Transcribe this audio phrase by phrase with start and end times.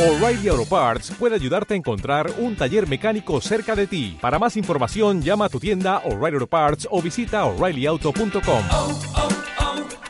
[0.00, 4.16] O'Reilly Auto Parts puede ayudarte a encontrar un taller mecánico cerca de ti.
[4.18, 8.62] Para más información, llama a tu tienda O'Reilly Auto Parts o visita oreillyauto.com.
[8.70, 8.98] oh,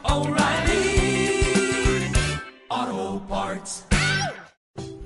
[0.04, 1.42] oh, O'Reilly
[2.68, 3.86] Auto Parts.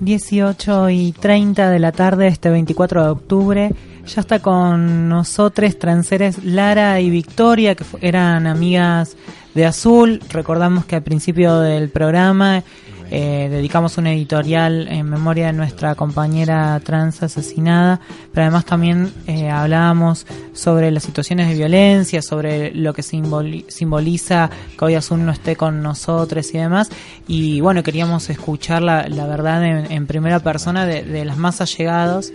[0.01, 3.71] 18 y 30 de la tarde este 24 de octubre.
[4.05, 9.17] Ya está con nosotros transeres Lara y Victoria, que eran amigas
[9.55, 10.21] de Azul.
[10.29, 12.63] Recordamos que al principio del programa
[13.11, 17.99] eh, dedicamos un editorial en memoria de nuestra compañera trans asesinada,
[18.33, 24.49] pero además también eh, hablábamos sobre las situaciones de violencia, sobre lo que simboli- simboliza
[24.77, 26.89] que hoy Azul no esté con nosotros y demás.
[27.27, 32.31] Y bueno, queríamos escuchar la, la verdad en, en primera persona de, las más allegados.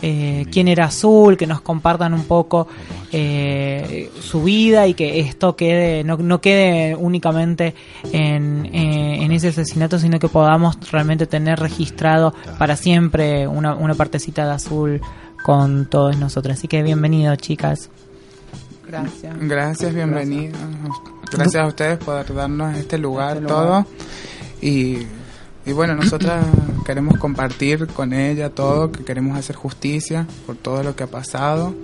[0.00, 2.66] eh, quién era Azul, que nos compartan un poco
[3.12, 7.74] eh, su vida y que esto quede no, no quede únicamente
[8.10, 8.70] en,
[9.32, 14.52] en ese asesinato, sino que podamos realmente tener registrado para siempre una, una partecita de
[14.52, 15.00] Azul
[15.42, 16.58] con todos nosotros.
[16.58, 17.88] Así que bienvenidos, chicas.
[18.86, 19.34] Gracias.
[19.40, 20.60] Gracias, bienvenidos.
[21.30, 23.86] Gracias a ustedes por darnos este lugar, todo.
[24.60, 25.06] Y,
[25.64, 26.44] y bueno, nosotras
[26.84, 31.74] queremos compartir con ella todo, que queremos hacer justicia por todo lo que ha pasado.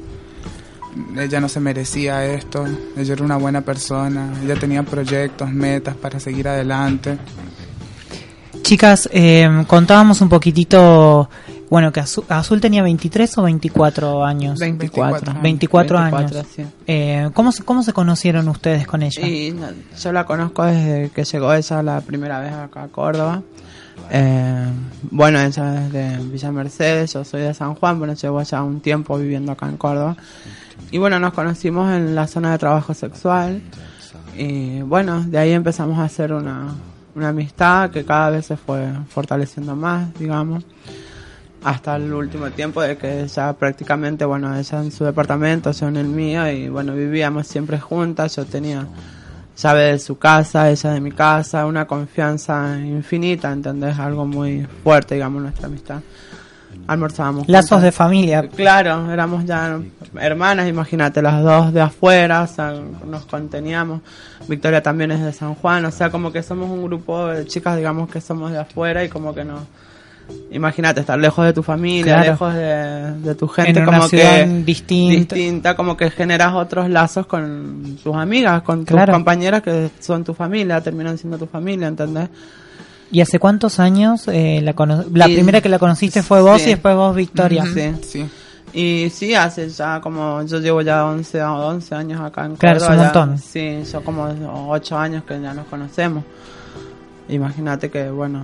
[1.17, 6.19] Ella no se merecía esto, ella era una buena persona, ella tenía proyectos, metas para
[6.21, 7.19] seguir adelante.
[8.63, 11.31] Chicas, eh, contábamos un poquitito,
[11.71, 14.59] bueno, que Azul, Azul tenía 23 o 24 años.
[14.59, 15.35] 24.
[15.41, 16.33] 24 años.
[16.33, 16.65] 24, sí.
[16.87, 19.27] Eh, ¿cómo, se- ¿Cómo se conocieron ustedes con ella?
[19.27, 19.55] Y
[20.03, 23.43] yo la conozco desde que llegó ella la primera vez acá a Córdoba.
[24.11, 24.71] Eh,
[25.11, 28.81] bueno, ella es de Villa Mercedes, yo soy de San Juan, bueno, llevo ya un
[28.81, 30.17] tiempo viviendo acá en Córdoba.
[30.91, 33.61] Y bueno, nos conocimos en la zona de trabajo sexual.
[34.37, 36.75] Y bueno, de ahí empezamos a hacer una,
[37.15, 40.65] una amistad que cada vez se fue fortaleciendo más, digamos.
[41.65, 45.97] Hasta el último tiempo de que ya prácticamente, bueno, ella en su departamento, yo en
[45.97, 48.87] el mío, y bueno, vivíamos siempre juntas, yo tenía
[49.61, 53.99] llave de su casa, ella de mi casa, una confianza infinita, ¿entendés?
[53.99, 56.01] Algo muy fuerte, digamos, nuestra amistad.
[56.87, 57.49] Almorzábamos.
[57.49, 57.83] Lazos juntas.
[57.83, 58.49] de familia.
[58.49, 59.79] Claro, éramos ya
[60.19, 62.75] hermanas, imagínate, las dos de afuera, o sea,
[63.07, 64.01] nos conteníamos.
[64.49, 67.77] Victoria también es de San Juan, o sea, como que somos un grupo de chicas,
[67.77, 69.67] digamos, que somos de afuera y como que no.
[70.51, 72.31] Imagínate, estar lejos de tu familia, Claro.
[72.33, 75.35] lejos de, de tu gente, En como que distinta.
[75.35, 79.13] distinta, como que generas otros lazos con tus amigas, con tus Claro.
[79.13, 82.29] compañeras que son tu familia, terminan siendo tu familia, ¿entendés?
[83.11, 86.61] ¿Y hace cuántos años eh, la, cono- la Y- primera que la conociste fue vos
[86.61, 86.69] Sí.
[86.69, 87.65] y después vos, Victoria?
[87.73, 87.93] Sí.
[88.03, 88.27] Sí.
[88.75, 92.77] Y sí, hace ya como, yo llevo ya 11, o 11 años acá en Claro,
[92.77, 93.39] es Córdoba, un ya- montón.
[93.39, 94.29] Sí, yo como
[94.69, 96.23] 8 años que ya nos conocemos.
[97.29, 98.43] Imagínate que, bueno,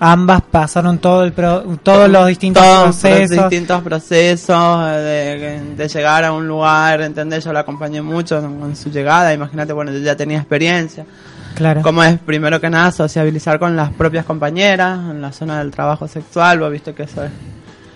[0.00, 3.48] Ambas pasaron todo el pro- todos los distintos todos los procesos.
[3.50, 7.44] distintos procesos eh, de, de llegar a un lugar, ¿entendés?
[7.44, 11.06] Yo la acompañé mucho en, su llegada, imagínate, bueno, yo ya tenía experiencia.
[11.54, 11.82] Claro.
[11.82, 16.08] Como es primero que nada sociabilizar con las propias compañeras en la zona del trabajo
[16.08, 17.30] sexual, vos viste que eso es,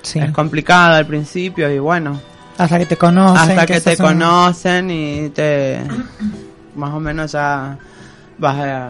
[0.02, 0.20] Sí.
[0.20, 2.20] es complicado al principio y bueno,
[2.56, 3.50] Hasta que te conocen.
[3.58, 5.80] hasta que te conocen y te
[6.76, 7.76] más o menos ya
[8.38, 8.88] vas eh,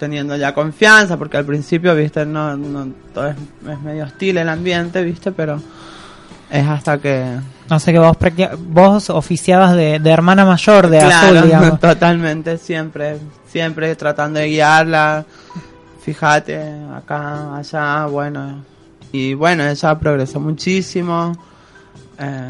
[0.00, 3.36] teniendo ya confianza porque al principio viste no, no todo es,
[3.70, 5.60] es medio hostil el ambiente viste pero
[6.50, 7.36] es hasta que
[7.68, 8.16] No sé, que vos,
[8.66, 11.78] vos oficiabas de, de hermana mayor de claro Azul, digamos.
[11.80, 15.24] totalmente siempre siempre tratando de guiarla
[16.02, 16.58] fíjate
[16.96, 18.64] acá allá bueno
[19.12, 21.32] y bueno ella progresó muchísimo
[22.18, 22.48] eh,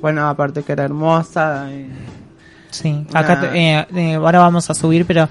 [0.00, 1.90] bueno aparte que era hermosa y,
[2.70, 5.28] Sí, acá te- eh, eh, ahora vamos a subir, pero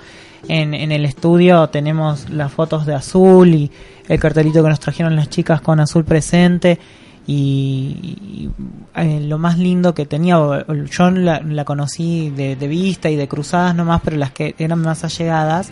[0.48, 3.72] en, en el estudio tenemos las fotos de Azul y
[4.08, 6.80] el cartelito que nos trajeron las chicas con Azul presente.
[7.26, 8.50] Y, y,
[8.96, 10.36] eh, lo más lindo que tenía,
[10.68, 14.80] yo la, la conocí de, de vista y de cruzadas nomás, pero las que eran
[14.80, 15.72] más allegadas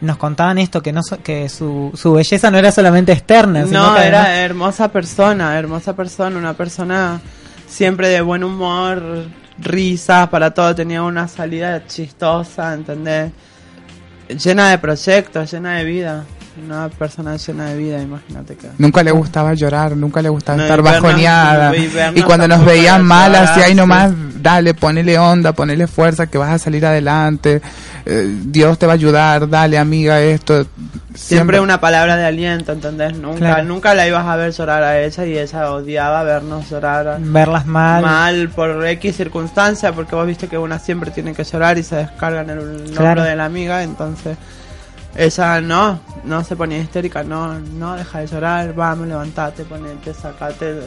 [0.00, 3.94] nos contaban esto, que no que su, su belleza no era solamente externa, sino No,
[3.96, 7.20] que era además- hermosa persona, hermosa persona, una persona
[7.66, 9.24] siempre de buen humor,
[9.58, 13.32] risas para todo, tenía una salida chistosa, ¿entendés?
[14.38, 16.24] Llena de proyectos, llena de vida,
[16.66, 18.68] una persona llena de vida, imagínate que...
[18.78, 21.72] Nunca le gustaba llorar, nunca le gustaba No, estar bajoneada.
[22.14, 23.74] y cuando nos veían mal, así ahí sí.
[23.76, 27.62] nomás, dale, ponele onda, ponele fuerza, que vas a salir adelante.
[28.04, 30.66] eh, Dios te va a ayudar, dale, amiga, esto.
[31.14, 33.16] Siempre una palabra de aliento, ¿entendés?
[33.16, 33.64] Nunca, Claro.
[33.64, 37.18] nunca la ibas a ver llorar a ella y ella odiaba vernos llorar.
[37.20, 38.02] verlas mal.
[38.02, 41.96] mal por X circunstancia, porque vos viste que una siempre tiene que llorar y se
[41.96, 43.22] descarga en el Claro.
[43.22, 44.36] de la amiga, entonces
[45.14, 50.80] ella no, no se ponía histérica, no, no, deja de llorar, vamos, levantate, ponete, sacate,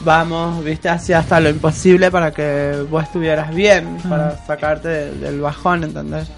[0.00, 5.40] vamos, viste, hacía hasta lo imposible para que vos estuvieras bien, para sacarte de- del
[5.40, 6.28] bajón, ¿entendés?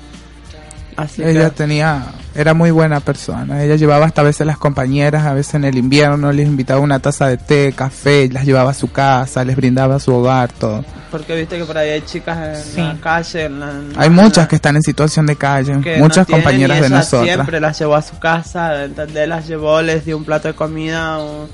[0.98, 2.02] Así Ella que, tenía,
[2.34, 3.62] era muy buena persona.
[3.62, 6.98] Ella llevaba hasta a veces las compañeras, a veces en el invierno les invitaba una
[6.98, 10.84] taza de té, café, las llevaba a su casa, les brindaba su hogar, todo.
[11.12, 12.80] porque viste que por ahí hay chicas en Sí.
[12.82, 15.96] la calle, en la- en Hay la- muchas que están en situación de calle, que
[15.98, 17.34] muchas no tienen, compañeras de ella nosotras.
[17.34, 19.26] Siempre las llevó a su casa, ¿entendés?
[19.28, 21.16] Las llevó, les dio un plato de comida.
[21.18, 21.48] un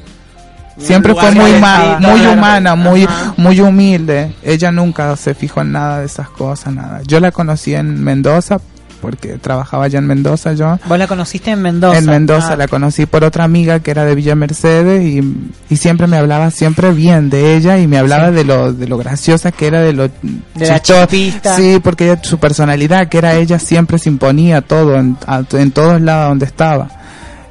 [0.77, 3.35] Siempre fue muy, ma- muy humana, muy, Ajá.
[3.37, 4.35] muy humilde.
[4.43, 7.01] Ella nunca se fijó en nada de esas cosas, nada.
[7.07, 8.59] Yo la conocí en Mendoza,
[9.05, 10.79] porque trabajaba allá en Mendoza yo.
[10.89, 11.99] Vos la conociste en Mendoza.
[11.99, 15.21] En Mendoza Ah, la conocí por otra amiga que era de Villa Mercedes y,
[15.69, 18.35] y siempre me hablaba siempre bien de ella y me hablaba Sí.
[18.37, 21.55] de lo de lo graciosa que era, de lo De la chipista.
[21.57, 25.71] Sí, porque ella- su personalidad, que era ella, siempre se imponía todo, en, a- en
[25.71, 26.89] todos lados donde estaba.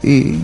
[0.01, 0.39] Y,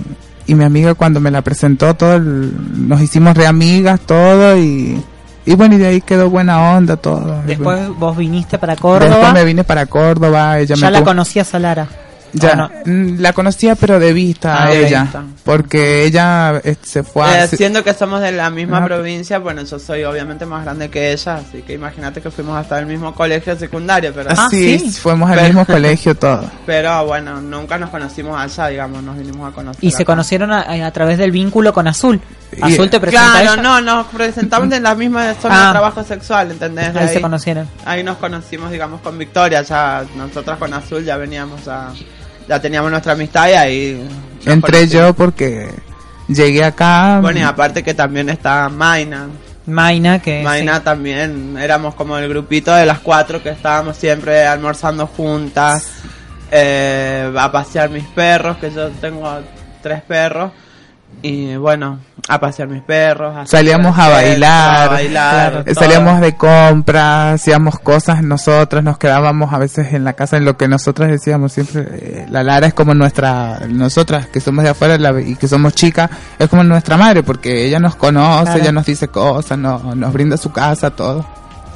[0.46, 5.02] y mi amiga cuando me la presentó, todo el- nos hicimos reamigas, todo y,
[5.46, 7.42] y bueno, y de ahí quedó buena onda, todo.
[7.46, 9.34] Después vos viniste para Después Córdoba.
[9.34, 11.88] me vine para Córdoba, ella ya me la conocías a Lara.
[12.34, 12.70] Ya, ¿O no?
[12.86, 15.24] mm, la conocía pero de vista Ah, a ella, vista.
[15.44, 17.44] porque ella eh, se fue a...
[17.44, 20.90] Eh, siendo que somos de la misma Ah, provincia, bueno, yo soy obviamente más grande
[20.90, 24.80] que ella, así que imagínate que fuimos hasta el mismo colegio secundario, pero, Ah, sí,
[24.80, 24.92] sí.
[24.92, 26.50] fuimos al Pero- mismo colegio todo.
[26.66, 29.84] pero bueno, nunca nos conocimos allá, digamos, nos vinimos a conocer.
[29.84, 30.06] Y se acá.
[30.14, 32.20] conocieron a, a través del vínculo con Azul.
[32.56, 33.62] Y- Azul te presenta a Claro, ella.
[33.62, 35.66] no, nos presentamos en la misma zona Ah.
[35.68, 36.94] de trabajo sexual, ¿entendés?
[36.94, 37.68] De Ahí se ahí, conocieron.
[37.86, 41.92] ahí nos conocimos, digamos, con Victoria, ya nosotras con Azul ya veníamos a...
[42.50, 44.10] Ya teníamos nuestra amistad y ahí...
[44.46, 45.70] Entré yo porque
[46.28, 47.20] llegué acá.
[47.22, 49.28] Bueno, y aparte que también está Maina.
[49.66, 50.42] Maina, que.
[50.42, 50.84] Maina sí.
[50.84, 55.88] también, éramos como el grupito de las cuatro que estábamos siempre almorzando juntas,
[56.52, 59.42] eh, a pasear mis perros, que yo tengo
[59.82, 60.52] tres perros,
[61.22, 63.36] y bueno, a pasear mis perros.
[63.36, 65.74] a Salíamos a bailar, a bailar, todo.
[65.76, 70.56] salíamos de compras, hacíamos cosas nosotros, nos quedábamos a veces en la casa en lo
[70.56, 74.98] que nosotras decíamos siempre, eh, la Lara es como nuestra, nosotras que somos de afuera
[74.98, 78.60] la- y que somos chicas, es como nuestra madre porque ella nos conoce, Claro.
[78.62, 81.26] ella nos dice cosas, no- nos brinda su casa, todo.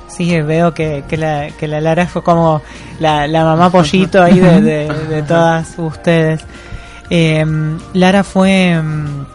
[0.08, 2.62] Sí, veo que, que, la, que la Lara fue como
[3.00, 6.46] la, la mamá pollito ahí de, de, de todas ustedes.
[7.10, 7.46] Eh,
[7.94, 9.26] Lara fue mm,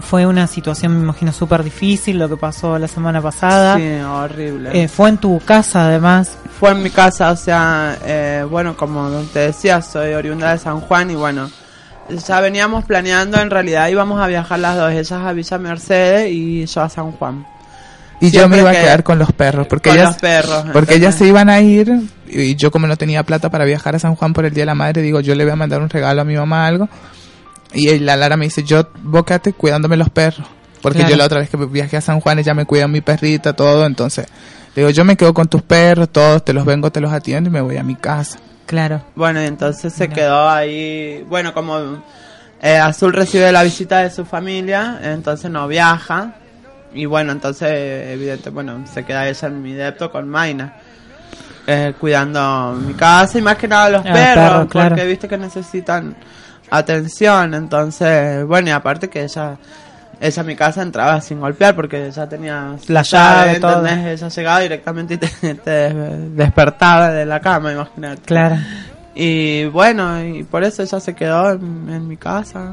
[0.00, 3.76] fue una situación, me imagino, súper difícil lo que pasó la semana pasada.
[3.76, 4.82] Sí, horrible.
[4.82, 6.38] Eh, fue en tu casa, además.
[6.58, 10.80] Fue en mi casa, o sea, eh, bueno, como te decía, soy oriunda de San
[10.80, 11.50] Juan y bueno,
[12.08, 16.66] ya veníamos planeando, en realidad íbamos a viajar las dos, ellas a Villa Mercedes y
[16.66, 17.46] yo a San Juan.
[18.20, 20.64] Y yo me iba a que- quedar con los perros, porque con ellas, los perros.
[20.72, 21.92] porque ellas se iban a ir
[22.28, 24.66] y yo como no tenía plata para viajar a San Juan por el Día de
[24.66, 26.88] la Madre, digo, yo le voy a mandar un regalo a mi mamá algo.
[27.74, 30.46] Y la Lara me dice, yo, bócate cuidándome los perros.
[30.80, 31.10] Porque Claro.
[31.10, 33.84] yo la otra vez que viajé a San Juan, ella me cuida mi perrita, todo.
[33.84, 34.26] Entonces,
[34.74, 37.50] le digo, yo me quedo con tus perros, todos, te los vengo, te los atiendo
[37.50, 38.38] y me voy a mi casa.
[38.66, 39.02] Claro.
[39.14, 40.14] Bueno, y entonces se Mira.
[40.14, 42.02] quedó ahí, bueno, como
[42.62, 46.34] eh, Azul recibe la visita de su familia, entonces no viaja.
[46.96, 47.68] Y bueno, entonces,
[48.10, 50.74] evidente, bueno, se queda ella en mi depto con Maina.
[51.68, 54.88] eh, cuidando mi casa y más que nada los Ah, perros, perros, claro.
[54.90, 56.14] porque viste que necesitan
[56.70, 57.54] atención.
[57.54, 59.56] Entonces, bueno, y aparte que ella,
[60.20, 63.84] ella a mi casa entraba sin golpear porque ya tenía La llave, todo.
[63.86, 68.22] Ella llegaba directamente y te, te despertaba de la cama, imagínate.
[68.22, 68.56] Claro.
[69.14, 72.72] Y bueno, y por eso ella se quedó en, en mi casa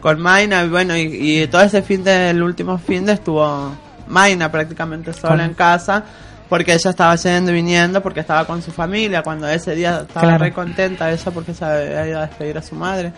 [0.00, 0.64] con Maina.
[0.64, 3.72] Y bueno, y, y todo ese fin del último fin de estuvo
[4.08, 6.04] Maina prácticamente sola Con- en casa.
[6.48, 9.22] Porque ella estaba yendo y viniendo, porque estaba con su familia.
[9.22, 10.44] Cuando ese día estaba Claro.
[10.44, 13.12] re contenta ella porque se había ido a despedir a su madre.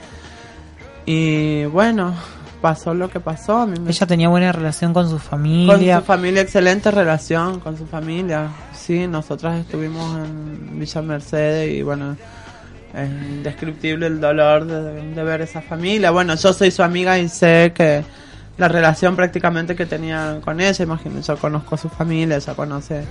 [1.06, 2.14] Y bueno,
[2.60, 3.58] pasó lo que pasó.
[3.58, 5.98] A mí me Ella tenía buena relación con su con familia.
[6.00, 8.48] su familia, excelente relación con su familia.
[8.74, 12.16] Sí, nosotras estuvimos en Villa Mercedes y bueno,
[12.94, 16.10] es indescriptible el dolor de, de ver esa familia.
[16.10, 18.02] Bueno, yo soy su amiga y sé que
[18.58, 23.04] la relación prácticamente que tenía con ella, imagínense, yo conozco a su familia, ella conoce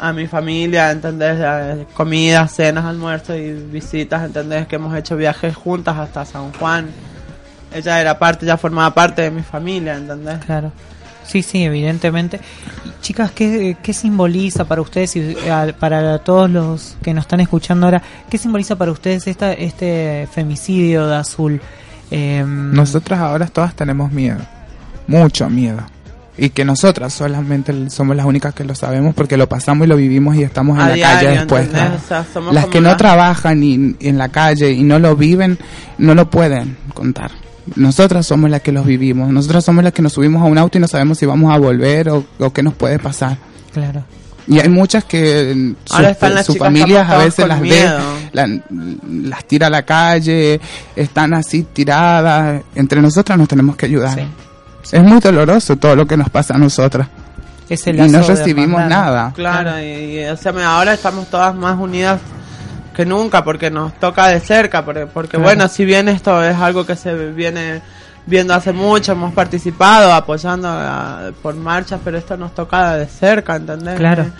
[0.00, 1.36] a mi familia, ¿entendés?
[1.38, 4.66] Eh, Comidas, cenas, almuerzos y visitas, ¿entendés?
[4.66, 6.88] Que hemos hecho viajes juntas hasta San Juan.
[7.72, 10.38] Ella era parte, ya formaba parte de mi familia, ¿entendés?
[10.44, 10.72] Claro.
[11.26, 12.40] Sí, sí, evidentemente.
[12.84, 15.36] Y, chicas, ¿qué, ¿qué simboliza para ustedes y
[15.78, 18.02] para todos los que nos están escuchando ahora?
[18.30, 21.60] ¿Qué simboliza para ustedes esta, este femicidio de Azul?
[22.10, 24.38] Eh, Nosotras ahora todas tenemos miedo.
[25.06, 25.78] Mucho miedo.
[26.38, 29.96] y que nosotras solamente somos las únicas que lo sabemos porque lo pasamos y lo
[29.96, 31.64] vivimos y estamos en la diario, calle después.
[31.66, 31.90] ¿entendés?
[31.90, 31.96] ¿no?
[31.96, 35.58] O sea, somos las que no trabajan y, en la calle y no lo viven,
[35.98, 37.30] no lo pueden contar.
[37.74, 39.30] Nosotras somos las que los vivimos.
[39.30, 41.58] Nosotras somos las que nos subimos a un auto y no sabemos si vamos a
[41.58, 43.36] volver o, o qué nos puede pasar.
[43.72, 44.04] Claro.
[44.48, 47.98] Y hay muchas que sus, chicas familias a veces las miedo.
[47.98, 48.60] ve, la-
[49.28, 50.60] las tira a la calle,
[50.94, 52.62] están así tiradas.
[52.76, 54.14] Entre nosotras nos tenemos que ayudar.
[54.84, 54.96] Sí.
[54.96, 57.08] Es muy doloroso todo lo que nos pasa a nosotras.
[57.68, 59.32] Ese Y no recibimos nada.
[59.34, 62.20] Claro, y, y, o sea, ahora estamos todas más unidas
[62.96, 65.44] que nunca porque nos toca de cerca, porque, porque Claro.
[65.44, 67.82] bueno, si bien esto es algo que se viene
[68.24, 73.56] viendo hace mucho, hemos participado apoyando a- por marchas, pero esto nos toca de cerca,
[73.56, 73.96] ¿entendés?
[73.98, 74.22] Claro.
[74.24, 74.30] Eh,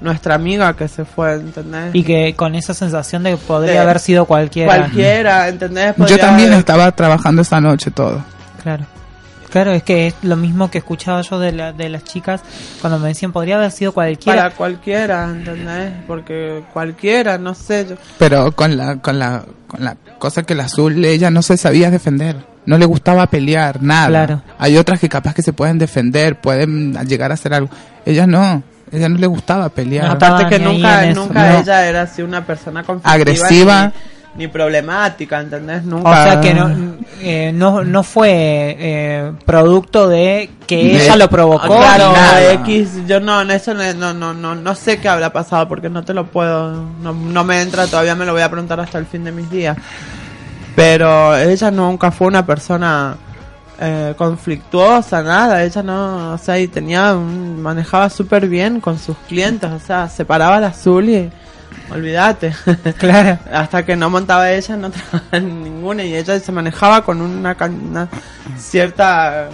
[0.00, 1.90] Nuestra amiga que se fue, ¿entendés?
[1.92, 4.74] Y que con esa sensación de que podría De- haber sido cualquiera.
[4.76, 5.94] Cualquiera, ¿entendés?
[5.96, 8.22] Yo también haber- estaba trabajando esa noche todo.
[8.62, 8.84] Claro.
[9.50, 12.40] Claro, es que es lo mismo que escuchaba yo de, la- de las chicas
[12.80, 14.42] cuando me decían podría haber sido cualquiera.
[14.42, 15.92] Para cualquiera, ¿entendés?
[16.06, 17.96] Porque cualquiera, no sé, yo...
[18.18, 21.90] Pero con la, con la, con la cosa que la azul, ella no se sabía
[21.90, 22.36] defender.
[22.66, 24.08] No le gustaba pelear, nada.
[24.08, 24.42] Claro.
[24.58, 27.70] Hay otras que capaz que se pueden defender, pueden llegar a hacer algo.
[28.04, 28.62] Ella no.
[28.92, 30.06] Ella no le gustaba pelear.
[30.06, 31.58] No, Aparte que nunca, nunca No.
[31.60, 33.86] ella era así una persona conflictiva Agresiva.
[33.86, 33.92] ni,
[34.38, 35.82] ni problemática, ¿entendés?
[35.84, 36.08] Nunca.
[36.10, 36.70] O sea que no,
[37.20, 38.28] eh, no, no fue
[38.78, 41.66] eh, producto de que De- ella lo Ah, provocó.
[41.66, 42.52] claro, ni nada.
[42.52, 45.90] X, yo no, en eso no, no, no, no, no sé qué habrá pasado porque
[45.90, 48.96] no te lo puedo, no, no me entra, todavía me lo voy a preguntar hasta
[48.98, 49.76] el fin de mis días.
[50.76, 53.16] Pero ella nunca fue una persona
[53.80, 59.16] eh, conflictuosa, nada, ella no, o sea, y tenía, un- manejaba súper bien con sus
[59.28, 61.30] clientes, o sea, separaba la azul y
[61.90, 62.52] olvídate.
[62.98, 63.38] Claro.
[63.52, 68.08] hasta que no montaba ella no trabajaba ninguna y ella se manejaba con una, una
[68.56, 69.48] cierta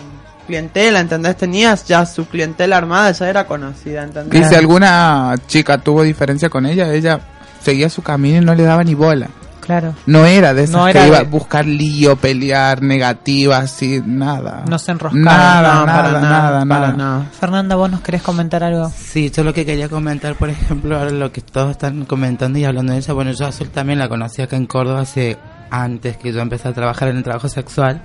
[0.46, 1.36] clientela, ¿entendés?
[1.36, 4.48] Tenías ya su clientela armada, ya era conocida, Y ¿entendés?
[4.48, 7.20] si alguna chica tuvo diferencia con ella, ella
[7.62, 9.28] seguía su camino y no le daba ni bola.
[9.64, 9.94] Claro.
[10.06, 14.64] No era de esas No que iba a buscar lío, pelear, negativa, así, nada.
[14.68, 15.22] No se enroscaba.
[15.24, 16.92] Nada, No, nada, para nada, para nada.
[16.92, 17.30] nada.
[17.40, 18.90] Fernanda, ¿vos nos querés comentar algo?
[18.94, 22.64] Sí, yo lo que quería comentar, por ejemplo, ahora lo que todos están comentando y
[22.64, 25.38] hablando de ella, bueno, yo a Azul también la conocí acá en Córdoba hace
[25.70, 28.02] antes que yo empecé a trabajar en el trabajo sexual.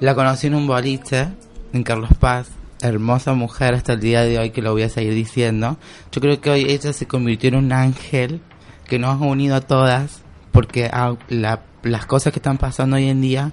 [0.00, 1.28] La conocí en un boliche
[1.72, 2.48] en Carlos Paz,
[2.80, 5.76] hermosa mujer hasta el día de hoy que lo voy a seguir diciendo.
[6.12, 8.40] Yo creo que hoy ella se convirtió en un ángel
[8.86, 10.22] que nos ha unido a todas
[10.56, 13.52] porque a- la- las cosas que están pasando hoy en día,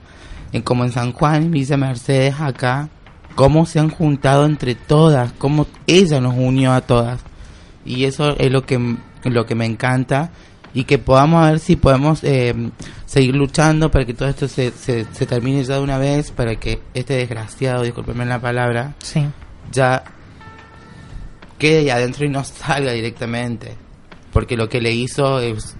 [0.53, 2.87] en, como en San Juan, Villa Mercedes, acá,
[3.35, 7.19] cómo se han juntado entre todas, cómo ella nos unió a todas.
[7.85, 8.95] Y eso es lo que,
[9.25, 10.31] lo que me encanta
[10.73, 12.55] y que podamos ver si podemos eh,
[13.05, 16.55] seguir luchando para que todo esto se, se, se termine ya de una vez, para
[16.55, 19.25] que este desgraciado, discúlpeme la palabra, Sí.
[19.73, 20.03] ya
[21.57, 23.75] quede ahí adentro y no salga directamente.
[24.31, 25.75] Porque lo que le hizo es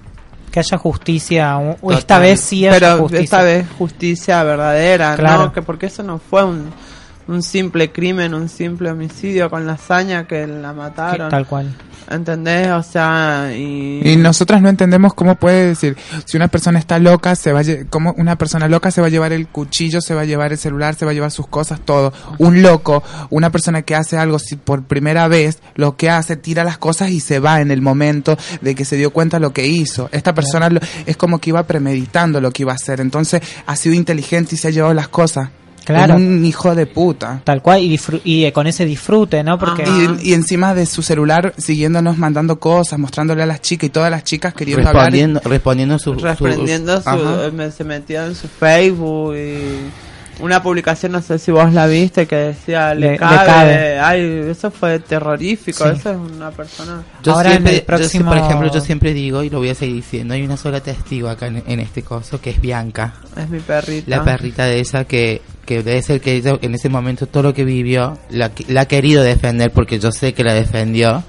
[0.53, 1.57] Que haya justicia.
[1.57, 1.91] o-.
[1.91, 3.23] Esta vez sí haya Pero justicia.
[3.23, 5.45] esta vez justicia verdadera, Claro.
[5.45, 5.51] ¿no?
[5.53, 6.69] Que porque eso no fue un,
[7.27, 11.29] un simple crimen, un simple homicidio con la hazaña que la mataron.
[11.29, 11.73] Tal cual.
[12.11, 12.67] ¿Entendés?
[12.71, 14.01] O sea, y...
[14.03, 17.63] Y nosotras no entendemos cómo puede decir, si una persona está loca, se va a
[17.89, 20.57] cómo una persona loca se va a llevar el cuchillo, se va a llevar el
[20.57, 22.11] celular, se va a llevar sus cosas, todo.
[22.39, 26.65] Un loco, una persona que hace algo si por primera vez, lo que hace, tira
[26.65, 29.65] las cosas y se va en el momento de que se dio cuenta lo que
[29.65, 30.09] hizo.
[30.11, 33.75] Esta persona lo- es como que iba premeditando lo que iba a hacer, entonces ha
[33.77, 35.49] sido inteligente y se ha llevado las cosas.
[35.85, 36.13] Claro.
[36.13, 37.41] Es un hijo de puta.
[37.43, 37.81] Tal cual.
[37.81, 39.59] Y, disfru- y eh, con ese disfrute, ¿no?
[39.59, 39.83] Porque.
[39.83, 40.15] Ajá.
[40.21, 44.09] Y, y encima de su celular siguiéndonos, mandando cosas, mostrándole a las chicas y todas
[44.11, 45.07] las chicas queriendo hablar.
[45.07, 46.21] y- respondiendo, respondiendo su, su-
[47.49, 49.89] su, me- se metió en su Facebook y
[50.39, 53.99] una publicación, no sé si vos la viste, que decía, le, Le- le cabe, cabe.
[53.99, 55.97] ay, eso fue terrorífico, Sí.
[55.99, 57.03] eso es una persona...
[57.23, 59.59] Yo Ahora en siempre, el yo próximo- sí, por ejemplo, yo siempre digo y lo
[59.59, 62.59] voy a seguir diciendo, hay una sola testigo acá en, en este coso que es
[62.61, 64.09] Bianca, Es mi perrita.
[64.09, 67.53] la perrita de ella que, que debe ser que ella en ese momento todo lo
[67.53, 71.23] que vivió la, la ha querido defender porque yo sé que la defendió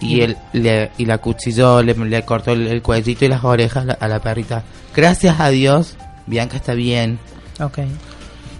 [0.00, 3.84] y él le, y la cuchilló, le, le cortó el, el cuellito y las orejas
[3.84, 4.62] a la, a la perrita.
[4.94, 5.96] Gracias a Dios,
[6.26, 7.18] Bianca está bien.
[7.60, 7.78] Ok.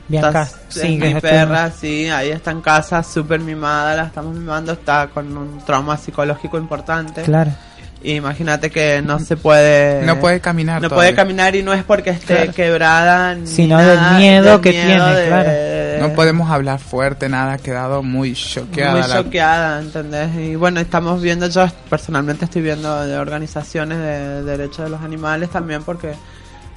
[0.06, 4.04] Bianca, Estás- sí, es que mi perra, sí, ahí está en casa, súper mimada, la
[4.04, 7.22] estamos mimando, está con un trauma psicológico importante.
[7.22, 7.50] Claro.
[8.02, 10.02] Y Imagínate que no se puede...
[10.04, 10.82] No puede caminar.
[10.82, 11.08] No todavía.
[11.12, 12.52] puede caminar y no es porque esté Claro.
[12.52, 15.48] quebrada, ni Sino nada, del miedo del que miedo tiene, de- claro.
[15.50, 18.92] de- No podemos hablar fuerte, nada, ha quedado muy choqueada.
[18.92, 20.34] muy la- choqueada, ¿entendés?
[20.36, 25.48] Y bueno, estamos viendo, yo personalmente estoy viendo de organizaciones de derechos de los animales
[25.48, 26.12] también porque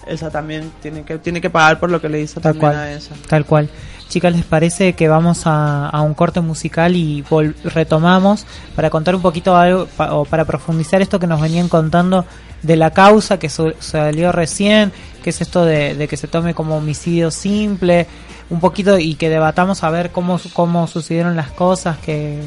[0.09, 2.75] ella también tiene que tiene que pagar por lo que le hizo Tal también cual.
[2.75, 3.09] a ella.
[3.27, 3.69] Tal cual.
[4.09, 8.45] Chicas, ¿les parece que vamos a, a un corte musical y vol- retomamos
[8.75, 12.25] para contar un poquito algo pa- o para profundizar esto que nos venían contando
[12.63, 14.91] de la causa que salió recién,
[15.23, 18.07] que es esto de, de que se tome como homicidio simple,
[18.49, 22.39] un poquito y que debatamos a ver cómo, cómo sucedieron las cosas, que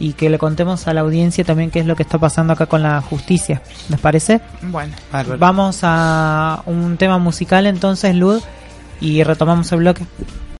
[0.00, 2.66] y que le contemos a la audiencia también qué es lo que está pasando acá
[2.66, 3.62] con la justicia.
[3.90, 4.40] ¿Les parece?
[4.62, 5.38] Bueno, Bárbaro.
[5.38, 8.42] Vamos a un tema musical entonces, Lud,
[9.00, 10.04] y retomamos el bloque.